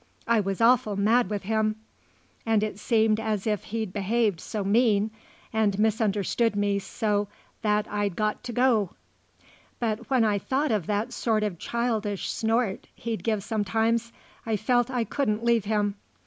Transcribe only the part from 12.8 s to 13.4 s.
he'd